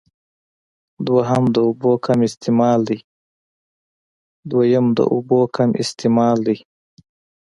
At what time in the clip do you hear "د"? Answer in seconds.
4.95-5.07